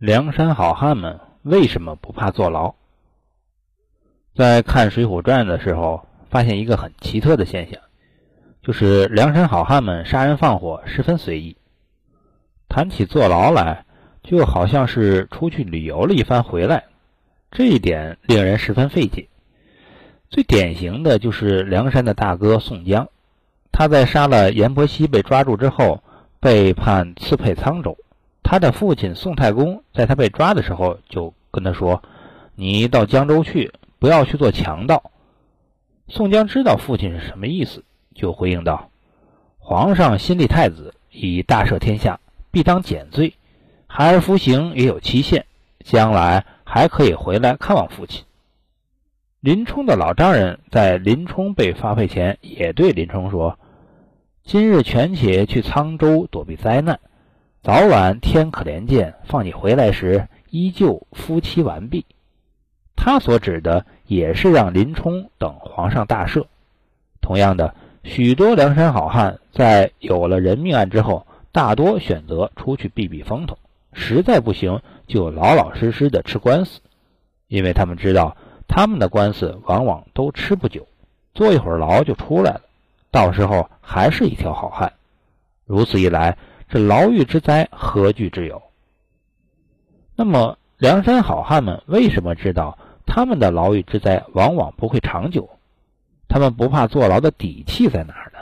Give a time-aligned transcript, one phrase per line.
[0.00, 2.72] 梁山好汉们为什么不怕坐牢？
[4.34, 7.82] 在看《水浒传》的时候，发现一个很奇特的现象，
[8.62, 11.58] 就是梁山好汉们杀人放火十分随意。
[12.70, 13.84] 谈起坐牢来，
[14.22, 16.84] 就好像是出去旅游了一番回来，
[17.50, 19.28] 这一点令人十分费解。
[20.30, 23.10] 最典型的就是梁山的大哥宋江，
[23.70, 26.02] 他在杀了阎婆惜被抓住之后，
[26.40, 27.98] 被判刺配沧州。
[28.50, 32.02] 他的父亲宋太公在他被抓的时候就跟他说
[32.56, 35.12] ：“你到江州去，不要去做强盗。”
[36.10, 38.90] 宋江知道父亲是什么意思，就回应道
[39.56, 42.18] ：“皇上新立太子，以大赦天下，
[42.50, 43.34] 必当减罪，
[43.86, 45.46] 孩儿服刑也有期限，
[45.84, 48.24] 将来还可以回来看望父亲。”
[49.38, 53.60] 林冲的老丈人在林冲被发配前也对林冲说
[54.42, 56.98] ：“今日权且去沧州躲避灾难。”
[57.62, 62.06] 早晚天可怜见，放你回来时，依旧夫妻完毕。
[62.96, 66.46] 他所指的也是让林冲等皇上大赦。
[67.20, 73.58] 同样的，许多梁山好汉在有了人命案之后，大多选择出去避避风头，
[73.92, 76.80] 实在不行就老老实实的吃官司，
[77.46, 78.38] 因为他们知道
[78.68, 80.88] 他们的官司往往都吃不久，
[81.34, 82.62] 坐一会儿牢就出来了，
[83.10, 84.94] 到时候还是一条好汉。
[85.66, 86.38] 如此一来。
[86.72, 88.62] 这牢狱之灾何惧之有？
[90.14, 95.50] 那么梁山好汉们为什么知道他们的牢狱之灾往往不会长久？
[96.28, 98.38] 他们不怕坐牢的底气在哪儿呢？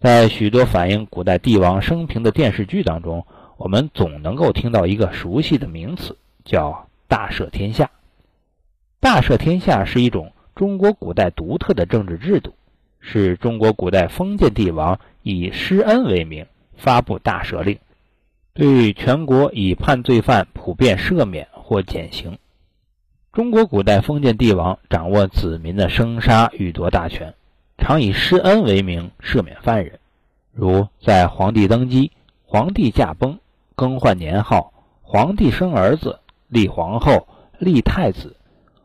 [0.00, 3.26] 在许多反映古代帝王生平的电视剧当中，
[3.58, 7.90] 我们总能够听到一个熟悉的名词，叫“大赦天下”。
[8.98, 12.54] 大赦天下是一种中国古代独特的政治制度，
[12.98, 16.46] 是中国古代封建帝王以施恩为名。
[16.76, 17.78] 发布大赦令，
[18.54, 22.38] 对全国已判罪犯普遍赦免或减刑。
[23.32, 27.34] 中国古代封建帝王掌握子民的生杀予夺大权，
[27.78, 29.98] 常以施恩为名赦免犯人。
[30.52, 32.12] 如在皇帝登基、
[32.44, 33.38] 皇帝驾崩、
[33.74, 36.18] 更换年号、皇帝生儿子、
[36.48, 37.26] 立皇后、
[37.58, 38.36] 立太子、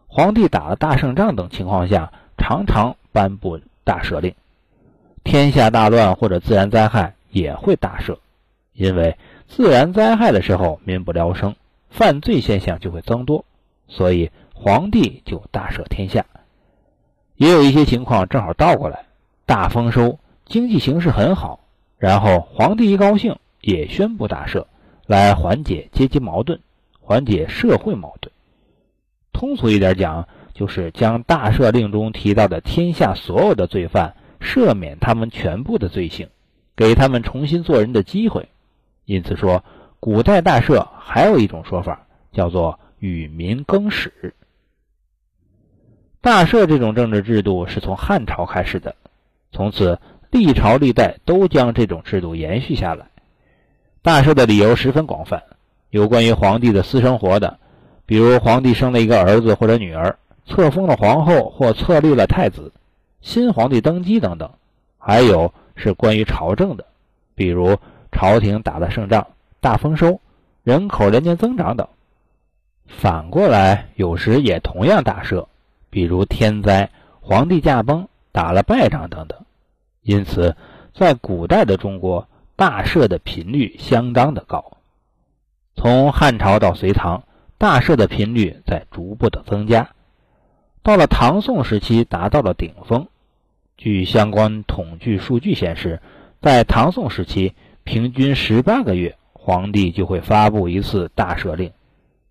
[0.08, 4.34] 皇帝打了大胜仗等情况下，常常颁布大赦令。
[5.26, 7.16] 天下大乱或者自然灾害。
[7.38, 8.18] 也会大赦，
[8.74, 9.16] 因为
[9.48, 11.56] 自然灾害的时候民不聊生，
[11.90, 13.46] 犯罪现象就会增多，
[13.88, 16.26] 所以皇帝就大赦天下。
[17.36, 19.06] 也有一些情况正好倒过来，
[19.46, 21.60] 大丰收，经济形势很好，
[22.00, 24.66] 然后皇帝一高兴也宣布大赦，
[25.06, 26.60] 来缓解阶级矛盾，
[27.00, 28.34] 缓解社会矛盾。
[29.32, 36.30] 通俗一点讲，就是将大赦令中提到的天下所有的罪犯赦免他们全部的罪行。
[36.78, 38.50] 给他们重新做人的机会，
[39.04, 39.64] 因此说，
[40.00, 44.36] 古代大赦还有一种说法，叫做与民更始。
[46.22, 48.96] 大赦这种政治制度是从汉朝开始的，
[49.52, 50.00] 从此
[50.30, 53.08] 历朝历代都将这种制度延续下来。
[54.04, 55.42] 大赦的理由十分广泛，
[55.90, 57.58] 有关于皇帝的私生活的，
[58.06, 62.72] 比如皇帝生了一个儿子或者女儿，册封了皇后或册立了太子，
[63.22, 64.52] 新皇帝登基等等，
[65.00, 65.52] 还有。
[65.78, 66.86] 是关于朝政的，
[67.36, 67.78] 比如
[68.12, 69.28] 朝廷打了胜仗、
[69.62, 70.20] 大丰收、
[70.64, 71.88] 人口连年增长等。
[72.88, 75.48] 反过来，有时也同样大赦，
[75.90, 76.90] 比如天灾、
[77.22, 79.40] 皇帝驾崩、打了败仗等等。
[80.02, 80.56] 因此，
[80.94, 84.78] 在古代的中国，大赦的频率相当的高。
[85.76, 87.24] 从汉朝到隋唐，
[87.58, 89.90] 大赦的频率在逐步的增加，
[90.82, 93.08] 到了唐宋时期达到了顶峰。
[93.78, 96.02] 据相关统计数据显示，
[96.42, 101.72] 在唐宋时期，平均十八个月，皇帝就会发布一次大赦令。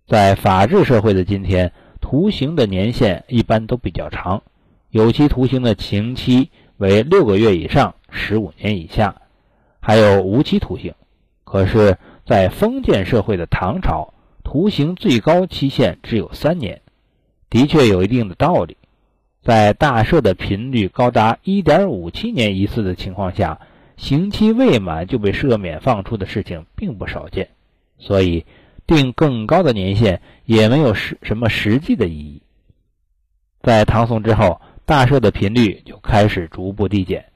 [0.05, 1.71] 在法治社会的今天，
[2.01, 4.43] 徒刑的年限一般都比较长，
[4.89, 9.21] 有期徒刑的刑期为六个月以上十五年以下，
[9.79, 10.93] 还有无期徒刑。
[11.45, 14.13] 可是，在封建社会的唐朝，
[14.43, 16.81] 徒刑最高期限只有三年，
[17.49, 18.75] 的确有一定的道理。
[19.47, 23.61] 在大赦的频率高达一点五七年一次的情况下，
[23.95, 27.47] 刑期未满就被赦免放出的事情并不少见，
[27.97, 28.45] 所以
[28.85, 32.41] 定更高的年限也没有实什么实际的意义。
[33.61, 37.27] 在唐宋之后，大赦的频率就开始逐步递减。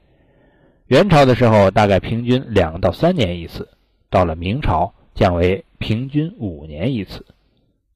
[0.88, 3.62] 元朝的时候，大概平均两到三年一次；
[4.10, 7.22] 到了明朝，降为平均五年一次；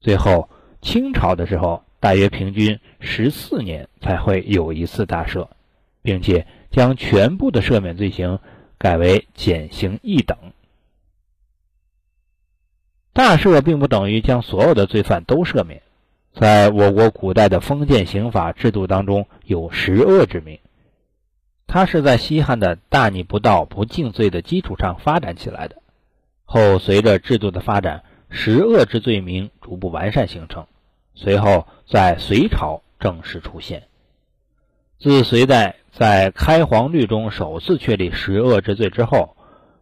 [0.01, 0.49] 最后
[0.81, 1.83] 清朝的时候。
[1.99, 5.47] 大约平均十四年才会有一次大赦，
[6.01, 8.39] 并且将全部的赦免罪行
[8.77, 10.37] 改为减刑一等。
[13.13, 15.81] 大赦并不等于将所有的罪犯都赦免。
[16.33, 20.59] 在我国古代的封建刑法制度当中，有十恶之名，
[21.65, 25.81] 它是在西汉的大逆不道不敬罪的基础上发展起来的。
[26.45, 30.67] 后随着制度的发展，十恶之罪名逐步完善形成，
[31.17, 33.83] 随后在隋朝正式出现。
[34.97, 39.33] 自隋代在开皇律中首次确立十恶之罪之后。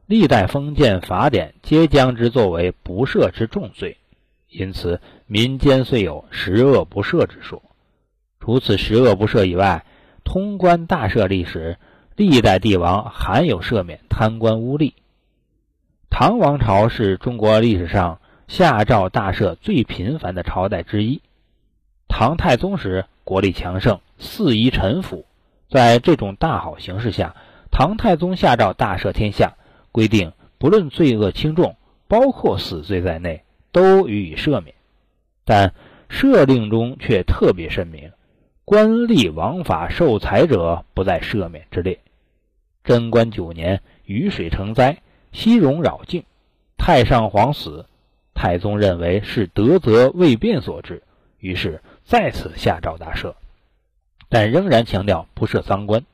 [0.08, 3.98] 历代封建法典皆将之作为不赦之重罪，
[4.48, 7.64] 因此民间虽有十恶不赦之说。
[8.40, 9.84] 除此十恶不赦以外，
[10.24, 11.80] 通关大赦历史，
[12.16, 14.94] 历代帝王罕有赦免贪官污吏。
[16.12, 21.24] 唐王朝是中国历史上下诏大赦最频繁的朝代之一。
[22.18, 25.26] 唐太宗时国力强盛，四夷臣服，
[25.70, 27.36] 在这种大好形势下，
[27.72, 29.56] 唐太宗下诏大赦天下。
[29.92, 31.76] 规定，不论罪恶轻重，
[32.08, 34.74] 包括死罪在内，都予以赦免。
[35.44, 35.74] 但
[36.10, 38.14] 赦令中却特别声明，
[38.64, 42.00] 官吏枉法受财者不在赦免之列。
[42.86, 45.02] 贞观九年，雨水成灾，
[45.34, 46.24] 西戎扰境，
[46.78, 47.88] 太上皇死，
[48.34, 51.04] 太宗认为是德泽未变所致，
[51.40, 53.34] 于是再次下诏大赦，
[54.30, 56.06] 但仍然强调不赦赃官。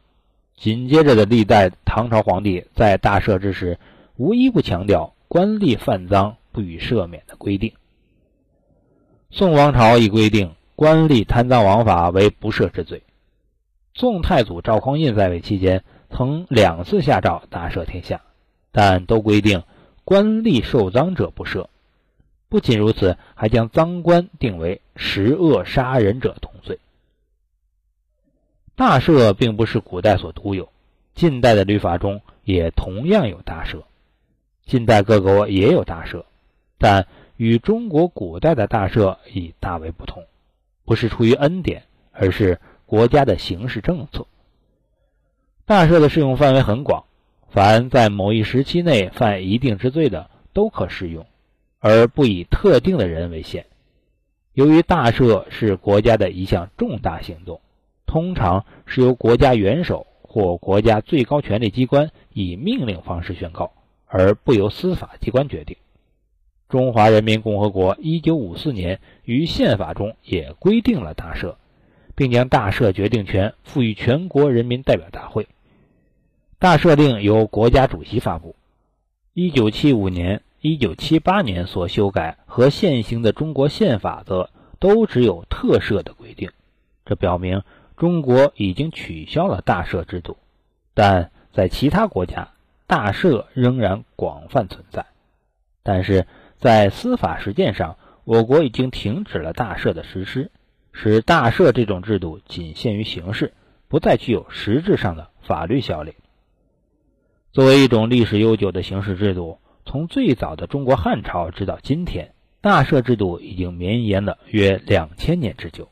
[0.55, 3.77] 紧接着的历代唐朝皇帝在大赦之时，
[4.15, 7.73] 无一不强调官吏犯赃不予赦免的规定。
[9.31, 13.03] 宋王朝亦规定官吏贪赃枉法为不赦之罪。
[13.93, 18.21] 宋太祖赵匡胤在位期间，曾两次下诏大赦天下，
[18.71, 19.63] 但都规定
[20.05, 21.67] 官吏受赃者不赦。
[22.51, 26.79] 不仅如此，还将赃官定为十恶杀人者同罪。
[28.75, 30.67] 大赦并不是古代所独有，
[31.15, 33.83] 近代的律法中也同样有大赦。
[34.65, 36.25] 近代各国也有大赦，
[36.77, 37.07] 但
[37.37, 40.25] 与中国古代的大赦已大为不同，
[40.83, 44.27] 不是出于恩典，而是国家的刑事政策。
[45.63, 47.05] 大赦的适用范围很广，
[47.49, 51.25] 凡在某一时期内犯一定之罪的都可适用，
[51.81, 53.65] 而不以特定的人为限。
[54.53, 57.59] 由于大赦是国家的一项重大行动。
[58.07, 63.71] 通常是由国家元首或国家最高权力机关以命令方式宣告，
[64.05, 65.77] 而不由司法机关决定。
[66.67, 71.55] 中华人民共和国1954年于宪法中也规定了大赦，
[72.13, 75.47] 并将大赦决定权赋予全国人民代表大会。
[76.59, 78.57] 大赦令由国家主席发布。
[79.35, 84.49] 1975年、1978年所修改和现行的中国宪法则
[84.79, 86.51] 都只有特赦的规定，
[87.05, 87.63] 这表明。
[87.97, 90.37] 中国已经取消了大赦制度，
[90.95, 92.49] 但在其他国家，
[92.87, 95.05] 大赦仍然广泛存在。
[95.83, 96.25] 但是
[96.57, 100.49] 在司法实践上，我国已经停止了大赦的实施，
[100.91, 103.53] 使大赦这种制度仅限于形式，
[103.87, 106.15] 不再具有实质上的法律效力。
[107.51, 115.89] 作为一种历史悠久的刑事制度，从最早的中国汉朝直到今天，大赦制度已经绵延了约两千年之久。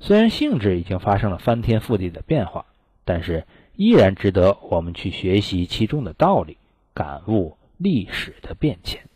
[0.00, 2.66] 虽然性质已经发生了翻天覆地的变化，
[3.04, 3.46] 但是
[3.76, 6.58] 依然值得我们去学习其中的道理，
[6.92, 9.08] 感悟历史的变迁。